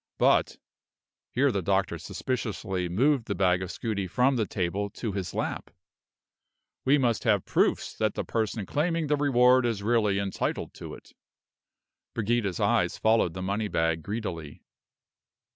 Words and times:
But" 0.17 0.57
(here 1.29 1.51
the 1.51 1.61
doctor 1.61 1.99
suspiciously 1.99 2.89
moved 2.89 3.25
the 3.25 3.35
bag 3.35 3.61
of 3.61 3.69
scudi 3.69 4.07
from 4.07 4.35
the 4.35 4.47
table 4.47 4.89
to 4.89 5.11
his 5.11 5.35
lap) 5.35 5.69
"we 6.83 6.97
must 6.97 7.23
have 7.23 7.45
proofs 7.45 7.93
that 7.97 8.15
the 8.15 8.23
person 8.23 8.65
claiming 8.65 9.05
the 9.05 9.15
reward 9.15 9.63
is 9.63 9.83
really 9.83 10.17
entitled 10.17 10.73
to 10.73 10.95
it." 10.95 11.13
Brigida's 12.15 12.59
eyes 12.59 12.97
followed 12.97 13.35
the 13.35 13.43
money 13.43 13.67
bag 13.67 14.01
greedily. 14.01 14.63